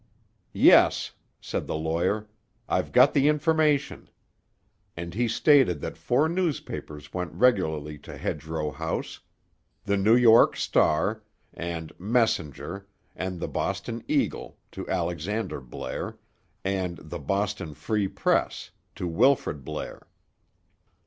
[0.55, 2.27] "Yes," said the lawyer.
[2.67, 4.09] "I've got the information."
[4.97, 11.21] And he stated that four newspapers went regularly to Hedgerow House,—The New York Star
[11.53, 16.17] and Messenger and The Boston Eagle to Alexander Blair,
[16.63, 20.07] and The Boston Free Press to Wilfrid Blair.